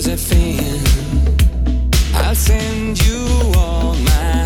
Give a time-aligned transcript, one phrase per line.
[0.00, 0.80] Josephine,
[2.14, 3.26] I'll send you
[3.56, 4.37] all my.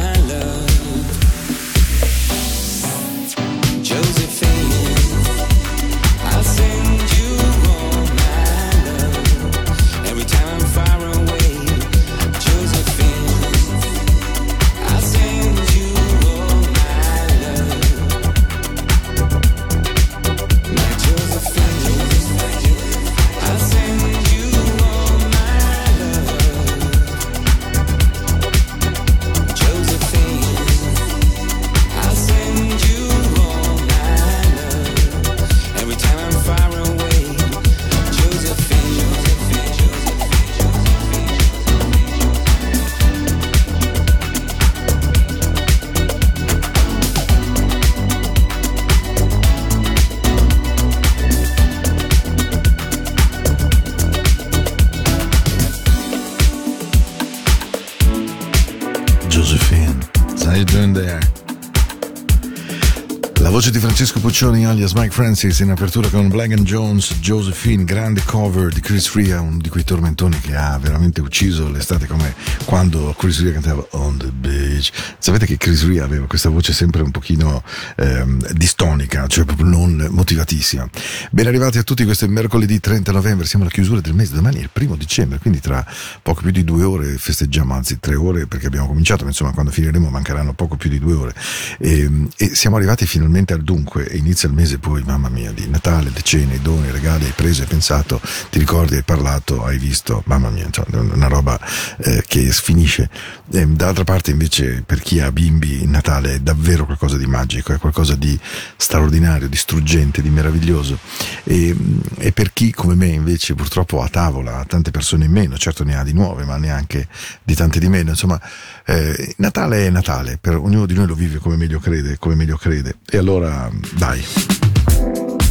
[64.02, 69.14] Francesco Puccioni alias Mike Francis in apertura con Black Jones, Josephine, grande cover di Chris
[69.14, 72.34] Ria, uno di quei tormentoni che ha veramente ucciso l'estate come
[72.64, 74.90] quando Chris Ria cantava On the Beach.
[75.23, 77.63] Sapete che Chris Ria aveva questa voce sempre un pochino
[77.95, 80.91] ehm, distonica, cioè proprio non motivatissima.
[81.31, 84.57] Ben arrivati a tutti, questo è mercoledì 30 novembre, siamo alla chiusura del mese, domani
[84.57, 85.87] è il primo dicembre, quindi tra
[86.23, 89.71] poco più di due ore festeggiamo, anzi tre ore perché abbiamo cominciato, ma insomma quando
[89.71, 91.35] finiremo mancheranno poco più di due ore.
[91.79, 95.69] E, ehm, e siamo arrivati finalmente al dunque inizia il mese poi, mamma mia, di
[95.69, 98.21] Natale, le cene, i doni, i regali, hai preso, hai pensato,
[98.51, 101.61] ti ricordi, hai parlato, hai visto, mamma mia, cioè, una roba
[101.99, 103.09] eh, che sfinisce.
[103.53, 107.79] E, dall'altra parte invece per chi ha bimbi Natale è davvero qualcosa di magico, è
[107.79, 108.38] qualcosa di
[108.76, 110.99] straordinario, di struggente, di meraviglioso.
[111.44, 111.75] E,
[112.19, 115.85] e per chi come me invece purtroppo a tavola ha tante persone in meno, certo
[115.85, 117.09] ne ha di nuove, ma neanche
[117.43, 118.11] di tante di meno.
[118.11, 118.41] Insomma,
[118.87, 122.56] eh, Natale è Natale, per ognuno di noi lo vive come meglio crede, come meglio
[122.56, 122.97] crede.
[123.09, 124.25] E allora, dai,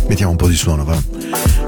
[0.08, 1.00] mettiamo un po' di suono, va?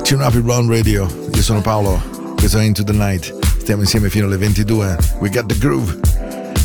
[0.04, 4.10] Tune Up Il Brown Radio, io sono Paolo, questo è Into the Night, stiamo insieme
[4.10, 5.98] fino alle 22, we got the groove,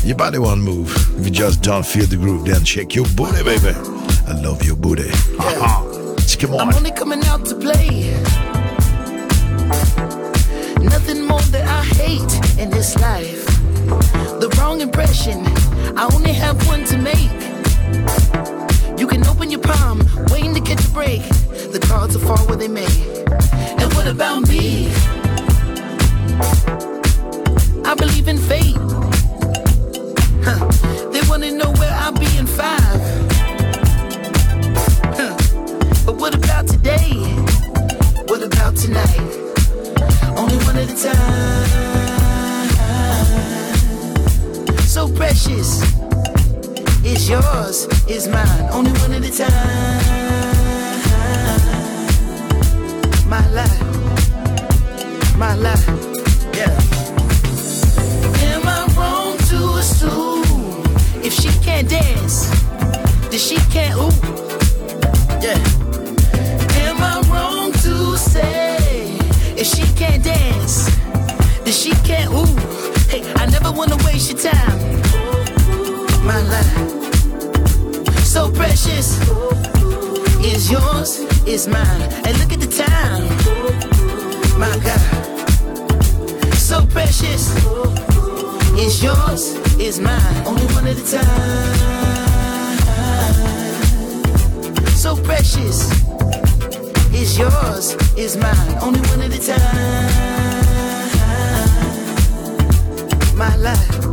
[0.03, 3.43] your body won't move, if you just don't feel the groove, then shake your booty
[3.43, 3.73] baby,
[4.27, 6.15] I love your booty, uh-huh.
[6.17, 6.35] yeah.
[6.39, 6.61] come on.
[6.61, 8.11] I'm only coming out to play,
[10.83, 13.45] nothing more that I hate in this life,
[14.39, 15.45] the wrong impression,
[15.97, 17.31] I only have one to make,
[18.99, 19.99] you can open your palm,
[20.31, 21.21] waiting to catch a break,
[21.71, 22.87] the cards will fall where they may.
[23.79, 24.89] And what about me?
[27.85, 28.75] I believe in fate.
[31.11, 33.01] They wanna know where I'll be in five.
[35.17, 35.35] Huh.
[36.05, 37.11] But what about today?
[38.27, 39.19] What about tonight?
[40.37, 41.69] Only one at a time.
[44.79, 45.83] So precious.
[47.03, 48.69] It's yours, it's mine.
[48.71, 50.29] Only one at a time
[53.29, 56.08] my life, my life,
[61.79, 62.49] can't dance,
[63.29, 64.11] then she can't ooh,
[65.39, 65.57] yeah?
[66.83, 69.15] Am I wrong to say
[69.55, 70.89] if she can't dance,
[71.63, 72.53] then she can't ooh?
[73.07, 74.77] Hey, I never wanna waste your time,
[76.25, 76.75] my life,
[78.25, 79.17] so precious
[80.43, 82.01] is yours, is mine.
[82.25, 83.23] And look at the time,
[84.59, 87.55] my God, so precious.
[88.77, 90.45] Is yours, is mine.
[90.45, 91.77] Only one at a time.
[94.89, 95.89] So precious.
[97.13, 98.77] Is yours, is mine.
[98.81, 100.19] Only one at a time.
[103.35, 104.05] My life,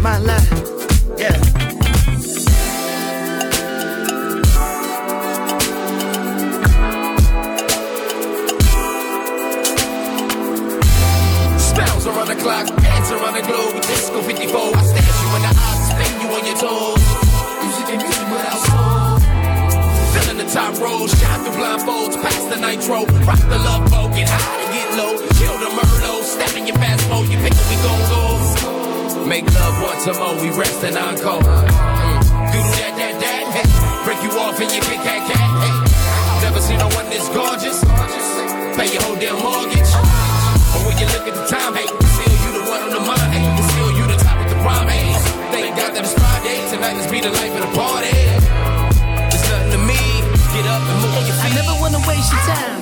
[0.00, 0.50] my life,
[1.18, 1.54] yeah.
[12.44, 13.93] clock, dance around the globe.
[14.14, 17.02] Disco 54, I stash you in the eyes, spin you on your toes.
[17.66, 19.18] Music and music without soul.
[20.14, 23.10] Filling the top rows, shine through blindfolds, past the nitro.
[23.26, 25.18] Rock the love boat, get high to get low.
[25.18, 29.26] Kill the Merlot, step in your fast mode, you pick we gon' go.
[29.26, 31.42] Make love once more, we rest and encore.
[31.42, 32.54] Mm.
[32.54, 33.66] Do that, that, that.
[34.06, 35.74] Break you off in your big cat cat, hey.
[36.46, 37.82] Never seen no one this gorgeous.
[38.78, 39.90] Pay your whole damn mortgage.
[40.70, 42.03] But when you look at the time, hey,
[44.64, 48.16] Thank God that it's Friday, tonight be the life of the party.
[49.28, 50.00] It's nothing to me,
[50.56, 51.28] get up and move.
[51.44, 52.80] I never wanna waste your time,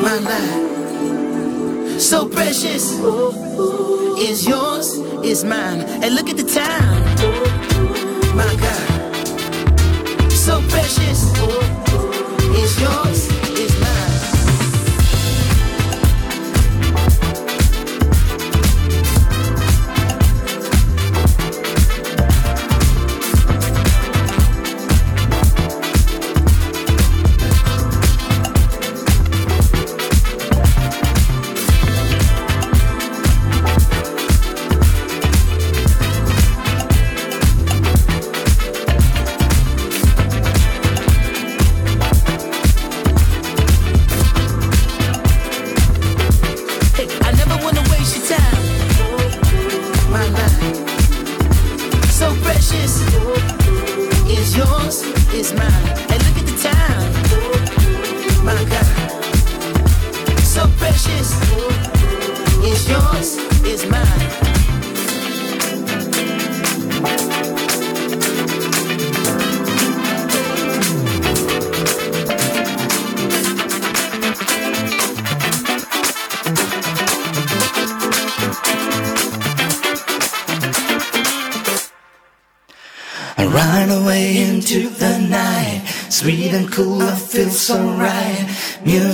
[0.00, 2.00] my life.
[2.00, 2.92] So precious,
[4.20, 5.80] is yours, is mine.
[6.02, 7.02] And look at the time,
[8.36, 8.87] my God.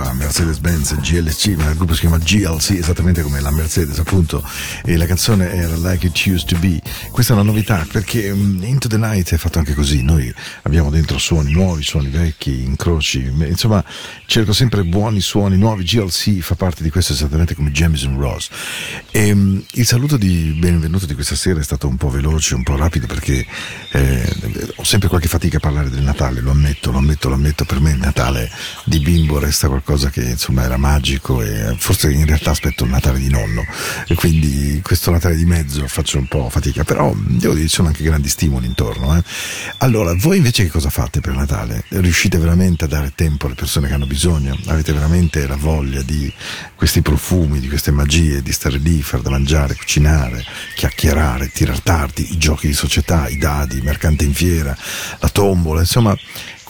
[0.00, 4.42] Nuova Mercedes-Benz GLC, ma il gruppo si chiama GLC, esattamente come la Mercedes appunto,
[4.84, 6.80] e la canzone era Like It Used To Be.
[7.10, 10.90] Questa è una novità perché um, Into the Night è fatto anche così, noi abbiamo
[10.90, 13.84] dentro suoni nuovi, suoni vecchi, incroci, insomma
[14.26, 18.48] cerco sempre buoni suoni nuovi, GLC fa parte di questo esattamente come Jameson Ross.
[19.10, 22.62] E, um, il saluto di benvenuto di questa sera è stato un po' veloce, un
[22.62, 23.44] po' rapido perché
[23.92, 27.64] eh, ho sempre qualche fatica a parlare del Natale, lo ammetto, lo ammetto, lo ammetto,
[27.64, 28.50] per me il Natale
[28.90, 33.20] di bimbo resta qualcosa che insomma era magico e forse in realtà aspetto il Natale
[33.20, 33.64] di nonno
[34.08, 37.86] e quindi questo Natale di mezzo faccio un po' fatica, però devo dire ci sono
[37.86, 39.16] anche grandi stimoli intorno.
[39.16, 39.22] Eh.
[39.78, 41.84] Allora, voi invece che cosa fate per Natale?
[41.86, 44.58] Riuscite veramente a dare tempo alle persone che hanno bisogno?
[44.66, 46.32] Avete veramente la voglia di
[46.74, 50.44] questi profumi, di queste magie, di stare lì, far da mangiare, cucinare,
[50.74, 54.76] chiacchierare, tirar tardi, i giochi di società, i dadi, il mercante in fiera,
[55.20, 56.18] la tombola, insomma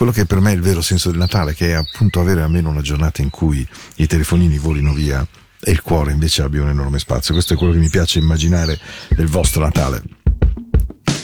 [0.00, 2.70] quello che per me è il vero senso del Natale, che è appunto avere almeno
[2.70, 5.22] una giornata in cui i telefonini volino via
[5.60, 7.34] e il cuore invece abbia un enorme spazio.
[7.34, 8.80] Questo è quello che mi piace immaginare
[9.10, 10.02] del vostro Natale.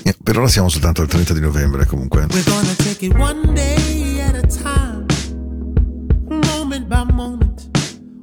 [0.02, 2.26] Eh, per ora siamo soltanto al 30 di novembre comunque.
[2.28, 5.06] We're gonna take it one day at a time,
[6.28, 7.70] moment by moment,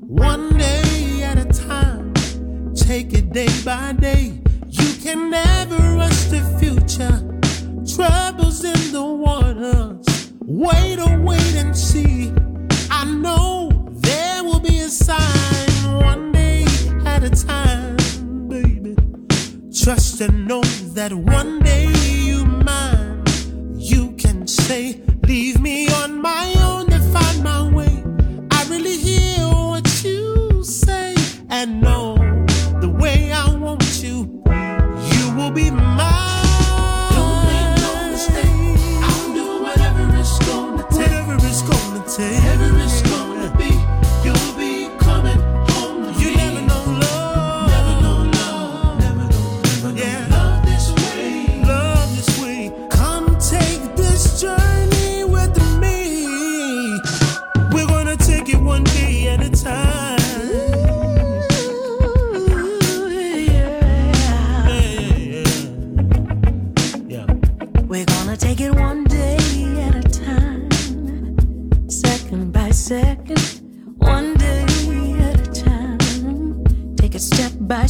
[0.08, 2.12] one day at a time,
[2.76, 4.40] take it day by day.
[4.68, 7.26] You can never rush the future,
[7.88, 10.13] troubles in the waters.
[10.46, 12.34] Wait or wait and see.
[12.92, 16.66] I know there will be a sign one day
[17.06, 17.96] at a time,
[18.50, 18.96] baby.
[19.74, 20.62] Trust and know
[20.96, 23.24] that one day you mine.
[23.78, 26.53] You can say, Leave me on my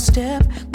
[0.03, 0.72] step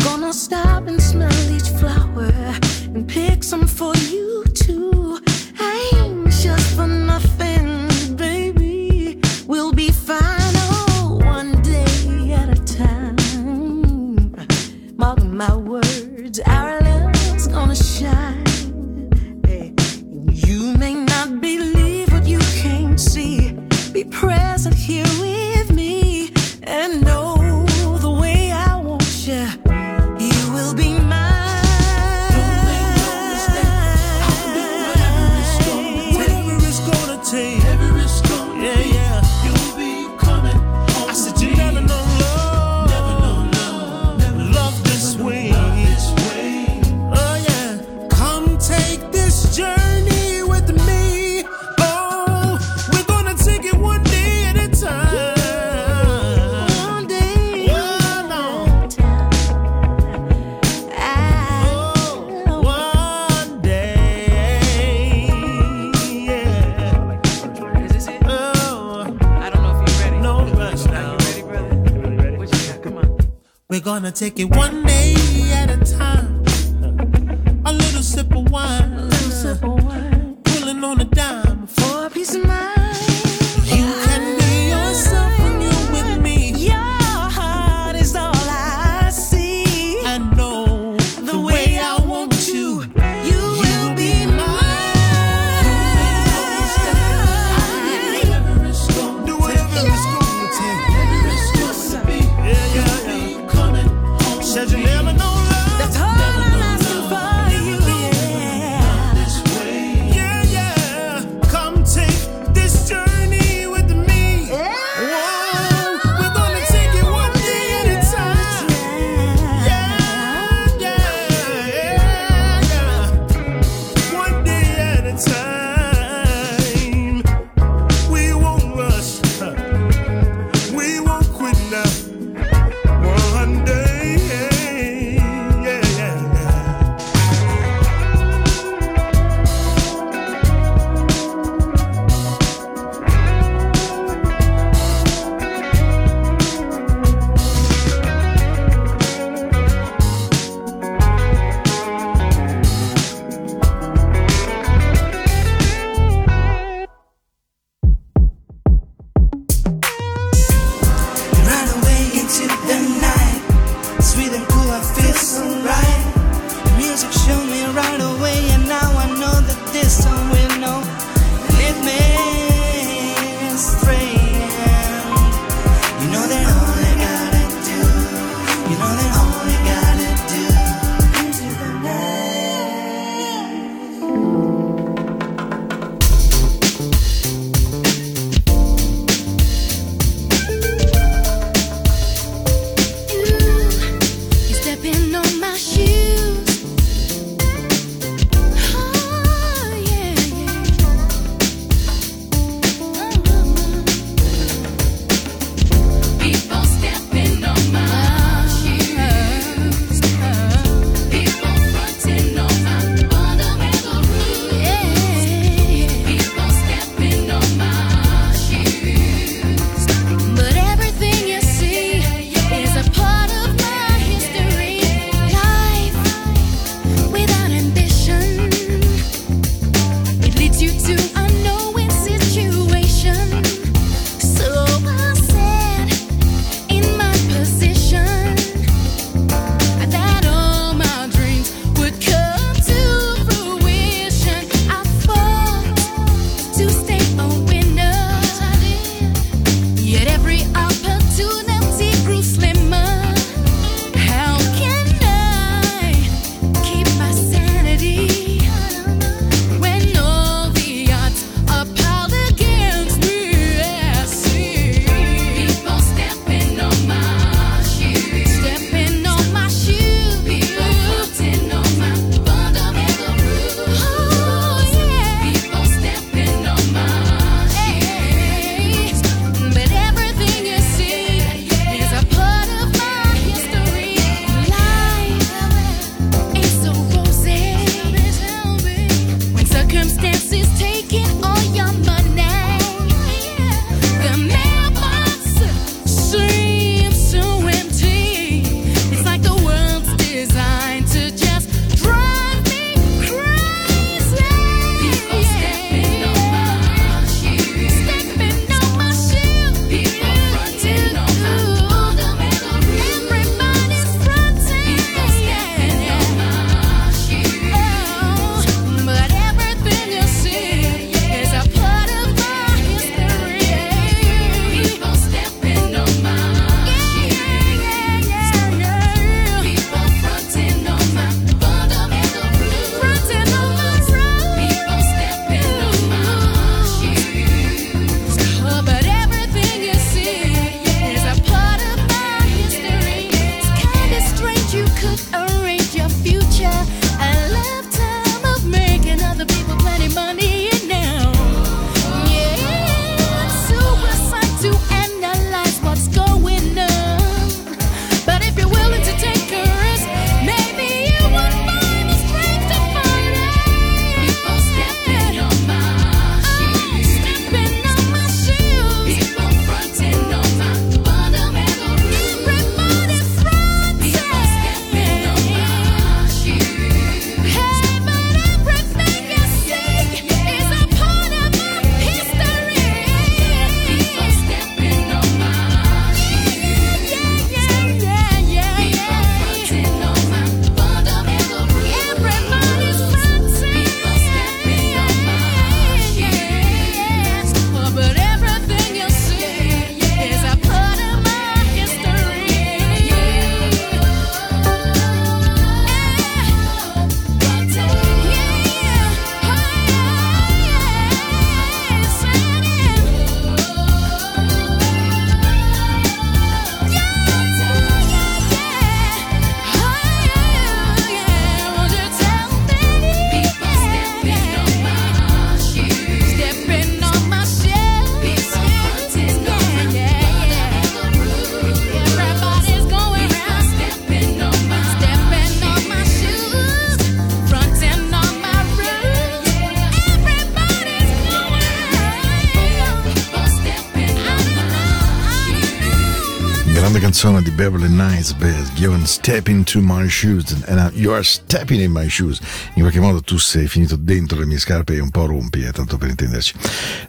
[446.88, 451.60] canzone di Beverly Nice Beth Given Step into my shoes and now you are stepping
[451.60, 452.18] in my shoes.
[452.54, 455.52] In qualche modo tu sei finito dentro le mie scarpe e un po' rompi eh,
[455.52, 456.34] tanto per intenderci.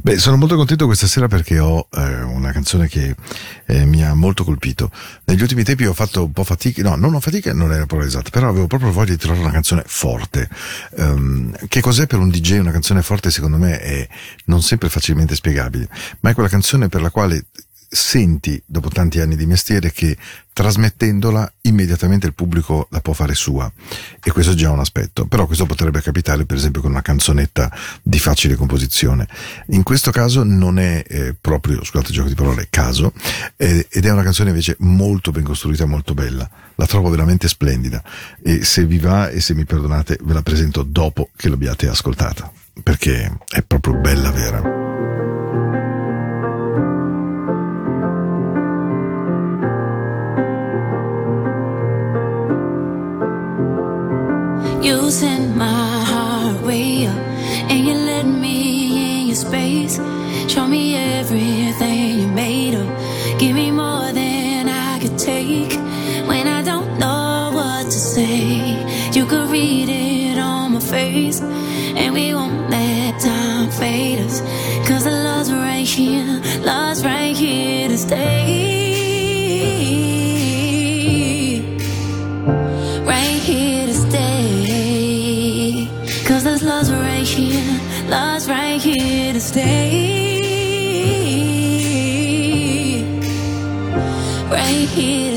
[0.01, 3.13] Beh sono molto contento questa sera perché ho eh, una canzone che
[3.65, 4.89] eh, mi ha molto colpito.
[5.25, 8.07] Negli ultimi tempi ho fatto un po' fatica no non ho fatica non la parola
[8.07, 10.47] esatta però avevo proprio voglia di trovare una canzone forte.
[10.91, 14.07] Um, che cos'è per un DJ una canzone forte secondo me è
[14.45, 15.89] non sempre facilmente spiegabile
[16.21, 17.47] ma è quella canzone per la quale
[17.89, 20.15] senti, dopo tanti anni di mestiere, che
[20.53, 23.71] trasmettendola immediatamente il pubblico la può fare sua.
[24.23, 25.25] E questo è già un aspetto.
[25.25, 27.71] Però questo potrebbe capitare, per esempio, con una canzonetta
[28.01, 29.27] di facile composizione.
[29.67, 33.13] In questo caso non è eh, proprio, scusate il gioco di parole, caso,
[33.55, 36.49] eh, ed è una canzone invece molto ben costruita, molto bella.
[36.75, 38.03] La trovo veramente splendida.
[38.43, 42.51] E se vi va e se mi perdonate, ve la presento dopo che l'abbiate ascoltata.
[42.83, 44.98] Perché è proprio bella vera.
[55.09, 57.17] Sent my heart way up,
[57.71, 59.95] and you let me in your space.
[60.47, 62.87] Show me everything you made of.
[63.39, 65.73] Give me more than I could take.
[66.27, 72.13] When I don't know what to say, you could read it on my face, and
[72.13, 74.41] we won't let time fade us.
[74.87, 78.78] Cause the love's right here, love's right here to stay.
[89.39, 90.41] Stay.
[94.51, 95.28] Right here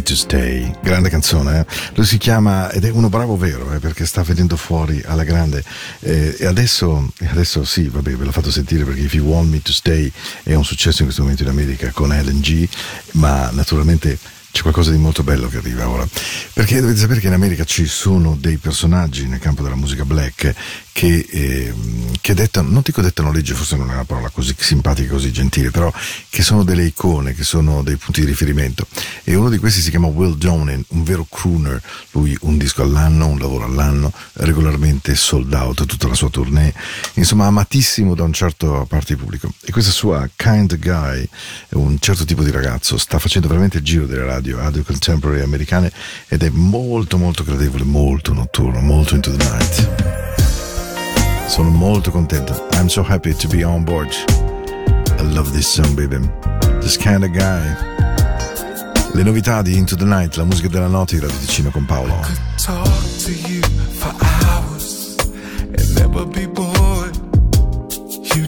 [0.00, 1.66] Me to Stay, grande canzone, eh?
[1.94, 5.62] lui si chiama ed è uno bravo vero eh, perché sta venendo fuori alla grande
[6.00, 9.60] eh, e adesso, adesso sì, vabbè, ve l'ho fatto sentire perché If You Want Me
[9.60, 10.10] to Stay
[10.42, 12.66] è un successo in questo momento in America con Ellen G,
[13.12, 14.18] ma naturalmente
[14.52, 16.06] c'è qualcosa di molto bello che arriva ora.
[16.52, 20.54] Perché dovete sapere che in America ci sono dei personaggi nel campo della musica black
[20.92, 25.12] che, ehm, che dettano, non dico dettano legge, forse non è una parola così simpatica,
[25.12, 25.92] così gentile, però
[26.28, 28.86] che sono delle icone, che sono dei punti di riferimento.
[29.30, 33.28] E uno di questi si chiama Will Donen, un vero crooner, lui un disco all'anno,
[33.28, 36.74] un lavoro all'anno, regolarmente sold out tutta la sua tournée,
[37.14, 39.52] insomma amatissimo da un certo parte di pubblico.
[39.62, 41.28] E questa sua Kind Guy,
[41.74, 45.92] un certo tipo di ragazzo, sta facendo veramente il giro delle radio, radio contemporary americane
[46.26, 49.88] ed è molto molto gradevole, molto notturno, molto into the night.
[51.46, 52.66] Sono molto contento.
[52.72, 54.12] I'm so happy to be on board.
[55.20, 56.18] I love this song, baby.
[56.80, 57.99] This kind of guy.
[59.12, 62.48] Le novità di Into the Night, la musica della notte in Radio Ticino con Paolo.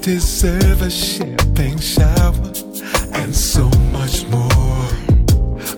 [0.02, 2.50] deserve a champagne shower
[3.12, 4.88] and so much more.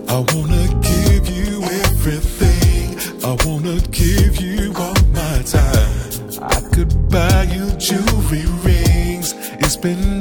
[0.09, 2.97] I wanna give you everything.
[3.23, 6.41] I wanna give you all my time.
[6.41, 9.35] I could buy you jewelry rings.
[9.61, 10.14] It's been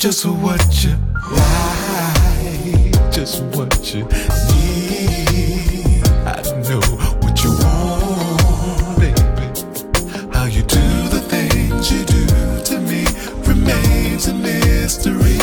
[0.00, 0.96] just what you
[1.30, 4.04] like, just what you
[4.48, 6.02] need.
[6.24, 6.80] I know
[7.20, 9.46] what you want, baby.
[10.32, 10.80] How you do
[11.10, 12.26] the things you do
[12.64, 13.04] to me
[13.46, 15.36] remains a mystery.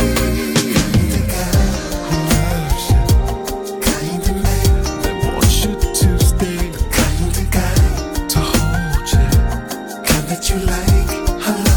[10.49, 11.09] you like.
[11.41, 11.76] Hello.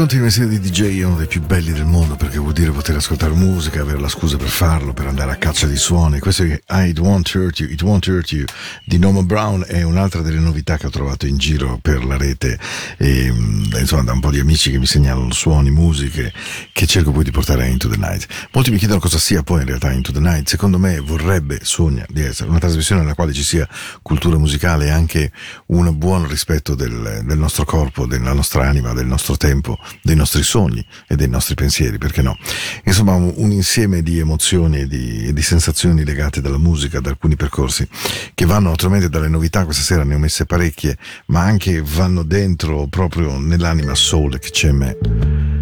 [0.00, 2.70] Conti il mestiere di DJ è uno dei più belli del mondo perché vuol dire
[2.70, 6.20] poter ascoltare musica, avere la scusa per farlo, per andare a caccia di suoni.
[6.20, 8.46] Questo è I Won't Hurt You, It Won't Hurt You
[8.86, 12.58] di Norman Brown è un'altra delle novità che ho trovato in giro per la rete
[12.96, 16.32] e mm, insomma da un po' di amici che mi segnalano suoni, musiche
[16.72, 18.26] che cerco poi di portare a Into the Night.
[18.52, 20.48] Molti mi chiedono cosa sia poi in realtà Into the Night.
[20.48, 23.68] Secondo me vorrebbe, sogna di essere una trasmissione nella quale ci sia
[24.00, 25.30] cultura musicale e anche
[25.66, 30.42] un buon rispetto del, del nostro corpo, della nostra anima, del nostro tempo, dei nostri
[30.42, 32.36] sogni e dei nostri pensieri, perché no?
[32.84, 37.36] Insomma, un, insieme di emozioni e di, e di sensazioni legate dalla musica, da alcuni
[37.36, 37.86] percorsi,
[38.34, 42.86] che vanno naturalmente dalle novità, questa sera ne ho messe parecchie, ma anche vanno dentro
[42.86, 44.96] proprio nell'anima soul che c'è in me.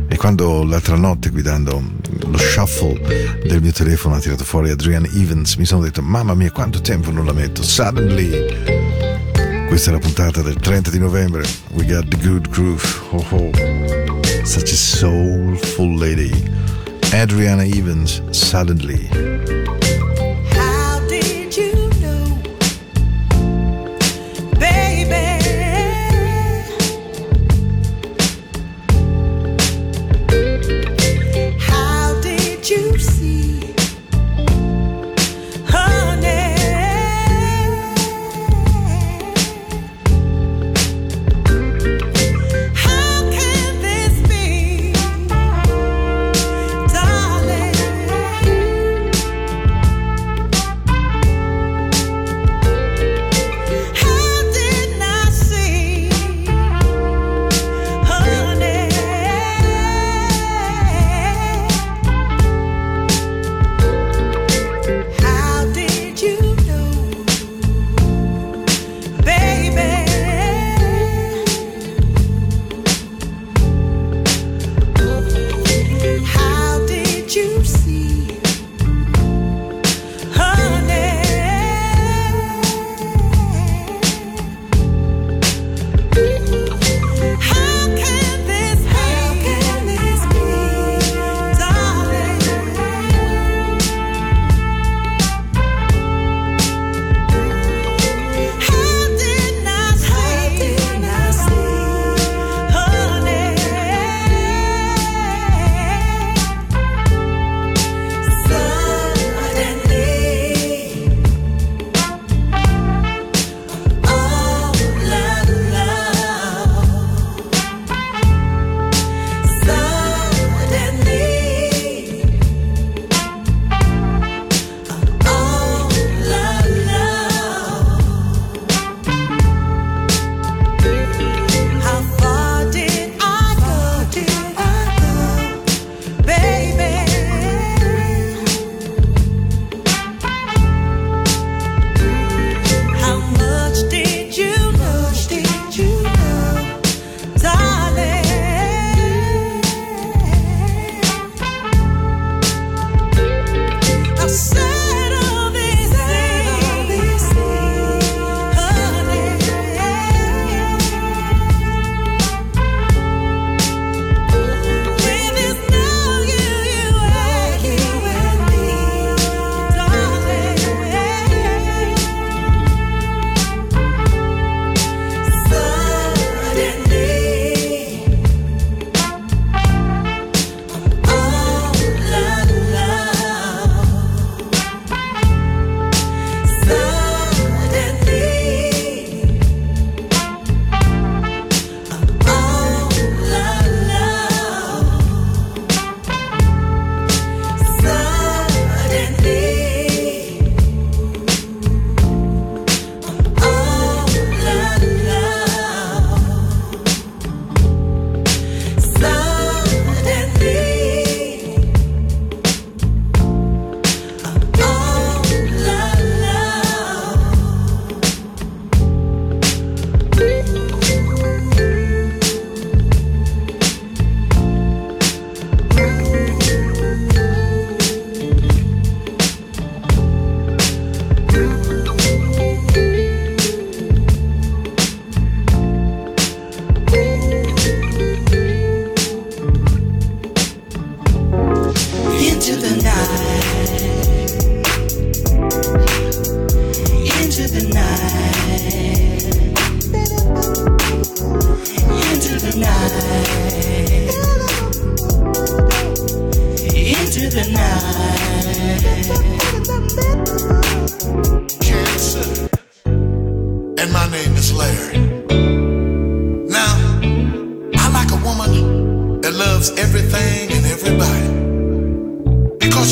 [0.09, 1.83] E quando l'altra notte guidando
[2.27, 6.51] lo shuffle del mio telefono ha tirato fuori Adrian Evans, mi sono detto, mamma mia,
[6.51, 7.63] quanto tempo non la metto?
[7.63, 8.87] Suddenly...
[9.69, 11.47] Questa è la puntata del 30 di novembre.
[11.73, 12.83] We got the good groove.
[13.11, 14.18] Oh oh.
[14.49, 16.33] Such a soulful lady.
[17.13, 19.58] Adriana Evans, suddenly.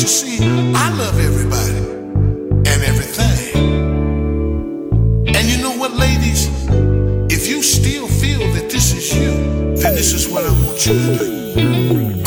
[0.07, 1.77] See, I love everybody
[2.69, 3.57] and everything.
[5.27, 6.47] And you know what, ladies?
[7.29, 9.31] If you still feel that this is you,
[9.75, 11.17] then this is what I want you to
[12.15, 12.26] do.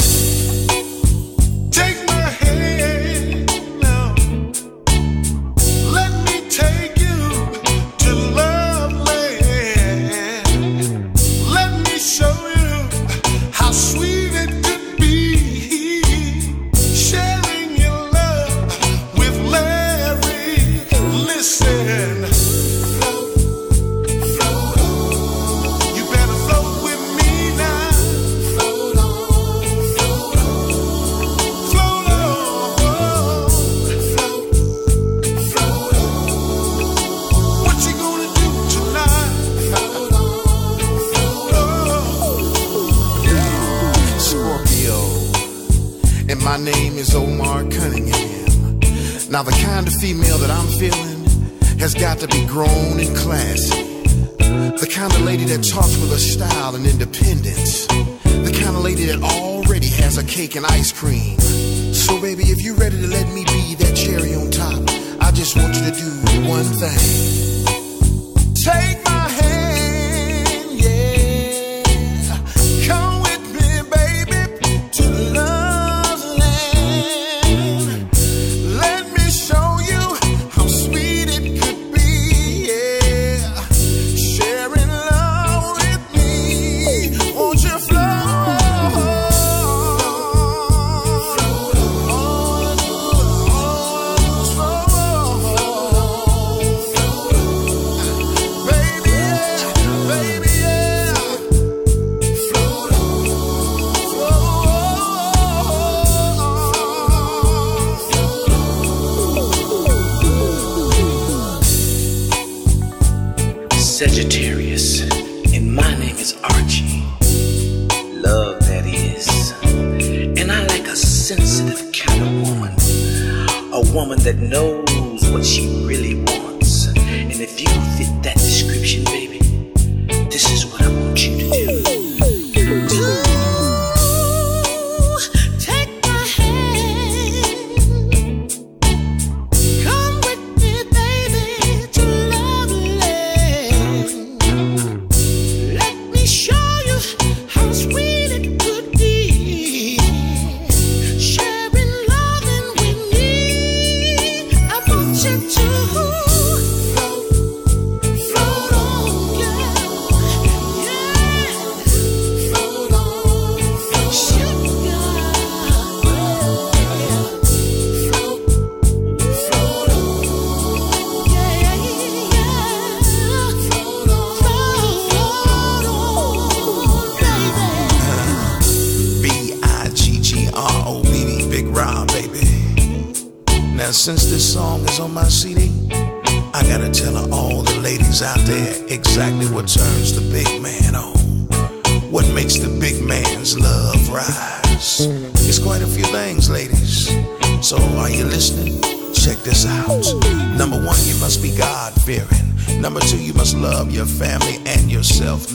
[114.13, 114.50] agitated.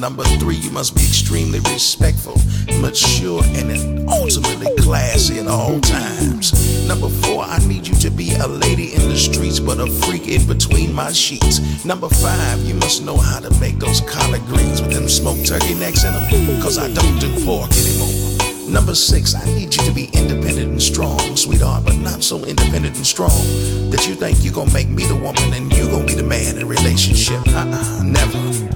[0.05, 2.37] Number three, you must be extremely respectful,
[2.79, 6.87] mature, and ultimately classy at all times.
[6.87, 10.27] Number four, I need you to be a lady in the streets, but a freak
[10.27, 11.83] in between my sheets.
[11.83, 15.73] Number five, you must know how to make those collard greens with them smoked turkey
[15.73, 18.69] necks in them, cause I don't do pork anymore.
[18.69, 22.95] Number six, I need you to be independent and strong, sweetheart, but not so independent
[22.95, 23.41] and strong
[23.89, 26.59] that you think you're gonna make me the woman and you gonna be the man
[26.59, 27.41] in relationship.
[27.47, 28.74] Uh-uh, never.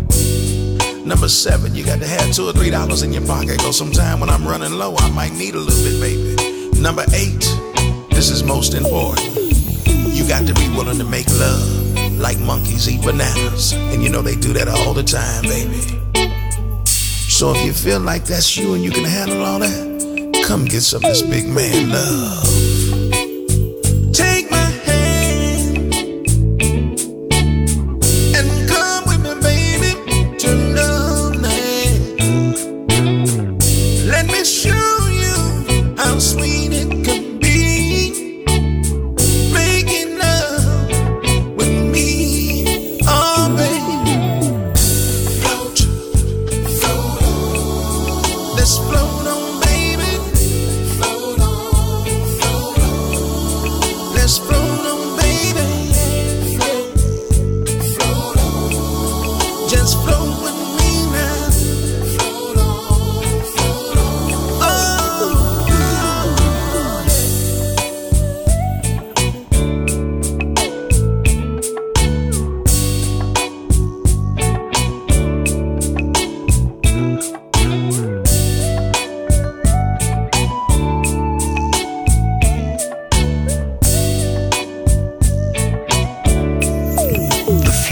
[1.09, 4.19] Number seven, you got to have two or three dollars in your pocket, cause sometime
[4.19, 6.79] when I'm running low, I might need a little bit, baby.
[6.79, 7.41] Number eight,
[8.11, 9.35] this is most important.
[10.13, 13.73] You got to be willing to make love like monkeys eat bananas.
[13.73, 15.81] And you know they do that all the time, baby.
[17.27, 20.81] So if you feel like that's you and you can handle all that, come get
[20.81, 22.43] some of this big man love.
[24.13, 24.58] Take my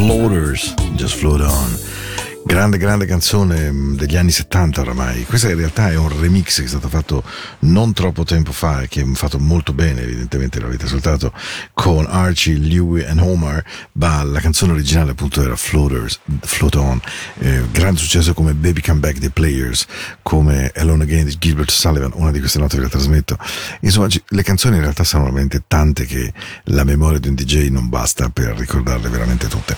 [0.07, 0.73] Floaters.
[0.95, 1.96] Just float on.
[2.47, 5.25] Grande, grande canzone mh, degli anni 70 oramai.
[5.25, 7.21] Questa in realtà è un remix che è stato fatto
[7.59, 11.33] non troppo tempo fa e che è fatto molto bene, evidentemente l'avete ascoltato,
[11.73, 13.61] con Archie, Louie e Homer,
[13.93, 17.01] ma la canzone originale appunto era Floaters, Float On,
[17.39, 19.85] eh, grande successo come Baby Come Back The Players,
[20.21, 23.37] come Alone Again di Gilbert Sullivan, una di queste note che la trasmetto.
[23.81, 26.31] Insomma, le canzoni in realtà sono veramente tante che
[26.65, 29.75] la memoria di un DJ non basta per ricordarle veramente tutte.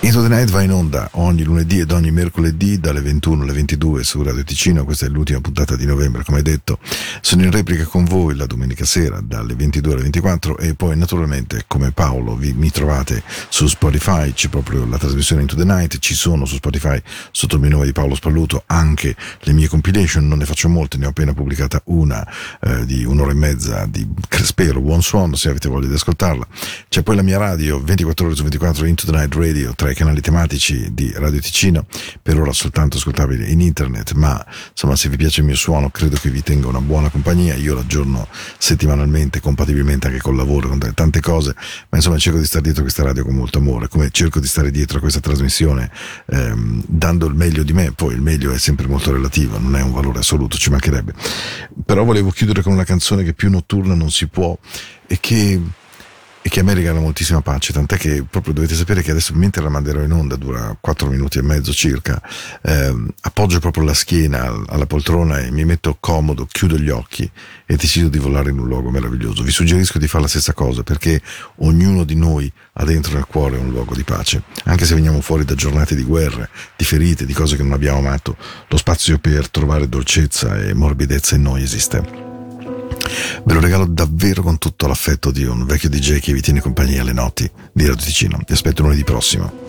[0.00, 4.04] Into the Night va in onda ogni lunedì ed ogni mercoledì dalle 21 alle 22
[4.04, 6.78] su Radio Ticino, questa è l'ultima puntata di novembre come detto.
[7.20, 11.64] Sono in replica con voi la domenica sera dalle 22 alle 24 e poi naturalmente
[11.66, 16.14] come Paolo vi, mi trovate su Spotify, c'è proprio la trasmissione Into the Night, ci
[16.14, 17.00] sono su Spotify
[17.30, 20.96] sotto il mio nome di Paolo Spalluto anche le mie compilation, non ne faccio molte,
[20.96, 22.26] ne ho appena pubblicata una
[22.60, 26.46] eh, di un'ora e mezza di Crespero, Buon Suono, se avete voglia di ascoltarla.
[26.88, 29.94] C'è poi la mia radio 24 ore su 24 Into the Night Radio tra i
[29.94, 31.86] canali tematici di Radio Ticino,
[32.22, 36.16] per ora soltanto ascoltabili in internet, ma insomma se vi piace il mio suono credo
[36.16, 38.28] che vi tenga una buona compagnia, io l'aggiorno
[38.58, 41.54] settimanalmente, compatibilmente anche col lavoro, con tante cose,
[41.88, 44.70] ma insomma cerco di stare dietro questa radio con molto amore, come cerco di stare
[44.70, 45.90] dietro a questa trasmissione
[46.26, 49.82] ehm, dando il meglio di me, poi il meglio è sempre molto relativo, non è
[49.82, 51.14] un valore assoluto, ci mancherebbe.
[51.84, 54.56] Però volevo chiudere con una canzone che più notturna non si può
[55.06, 55.60] e che
[56.46, 59.64] e che a me regala moltissima pace, tant'è che proprio dovete sapere che adesso mentre
[59.64, 62.22] la manderò in onda, dura 4 minuti e mezzo circa,
[62.62, 67.28] ehm, appoggio proprio la schiena al- alla poltrona e mi metto comodo, chiudo gli occhi
[67.66, 69.42] e decido di volare in un luogo meraviglioso.
[69.42, 71.20] Vi suggerisco di fare la stessa cosa perché
[71.56, 75.44] ognuno di noi ha dentro nel cuore un luogo di pace, anche se veniamo fuori
[75.44, 78.36] da giornate di guerre, di ferite, di cose che non abbiamo amato,
[78.68, 82.25] lo spazio per trovare dolcezza e morbidezza in noi esiste.
[83.44, 87.02] Ve lo regalo davvero con tutto l'affetto di un vecchio DJ che vi tiene compagnia
[87.02, 88.40] alle notti di Radio Ticino.
[88.46, 89.65] Vi aspetto lunedì prossimo.